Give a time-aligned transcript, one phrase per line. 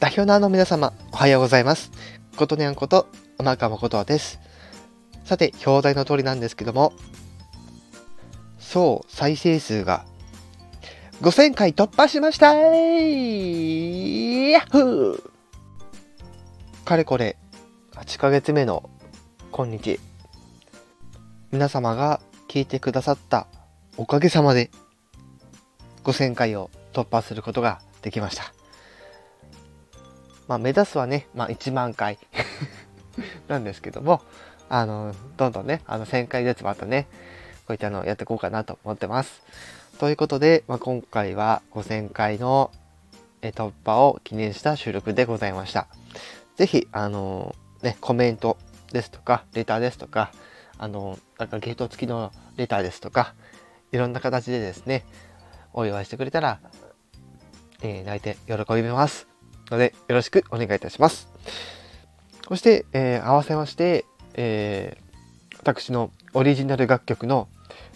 [0.00, 1.90] 代表のあの皆様、おはようございます。
[2.36, 3.06] ことにゃんこと、
[3.38, 4.40] 馬川誠です。
[5.24, 6.92] さて、表題の通りなんですけども、
[8.58, 10.04] 総再生数が
[11.22, 15.22] 5000回突破しましたやっほー
[16.84, 17.36] かれこれ
[17.92, 18.90] 8ヶ月目の
[19.52, 20.00] 今日、
[21.52, 23.46] 皆様が聞いてくださった
[23.96, 24.72] おかげさまで
[26.02, 28.63] 5000回を突破することができました。
[30.48, 32.18] まあ、目指すはね、まあ、1万回
[33.48, 34.22] なんですけども、
[34.68, 37.06] あの、どんどんね、あの、1000回ずつまたね、
[37.66, 39.42] こういったのをやっていこうかなと思ってます。
[39.98, 42.70] ということで、まあ、今回は5000回の
[43.42, 45.86] 突破を記念した収録でございました。
[46.56, 48.56] ぜひ、あのね、コメント
[48.92, 50.32] ですとか、レターですとか、
[50.78, 53.34] あのなんかゲート付きのレターですとか、
[53.92, 55.04] いろんな形でですね、
[55.72, 56.60] お祝いしてくれたら、
[57.82, 59.33] えー、泣いて喜びます。
[59.70, 61.28] ので、よろしくお願いいたします。
[62.48, 64.04] そして、えー、合わせまして、
[64.34, 67.48] えー、私のオリジナル楽曲の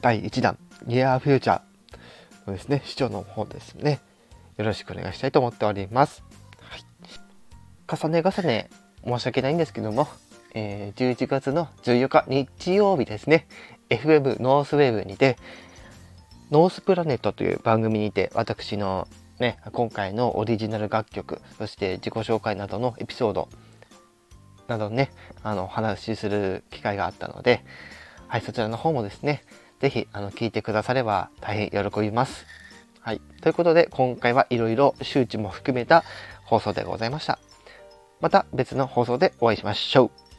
[0.00, 1.60] 第1弾、Year Future
[2.46, 4.00] のですね、視聴の方ですね、
[4.56, 6.24] よろしくお願いしたいと思っております。
[6.60, 6.84] はい、
[7.88, 8.70] 重ね重ね
[9.04, 10.08] 申し訳ないんですけども、
[10.54, 13.46] えー、11月の14日日曜日ですね、
[13.90, 15.36] FM ノースウェーブにて、
[16.50, 23.48] ノースプラネットという番組にて私のね、今回のオリジナル楽曲、そして自己紹介などのエピソード
[24.68, 25.10] などね、
[25.42, 27.64] あの、お話しする機会があったので、
[28.28, 29.42] はい、そちらの方もですね、
[29.80, 32.46] 是非あの、聞いてくだされば大変喜びます。
[33.00, 33.20] はい。
[33.40, 36.04] ということで、今回はいろいろ周知も含めた
[36.44, 37.38] 放送でございました。
[38.20, 40.31] また別の放送でお会いしましょう。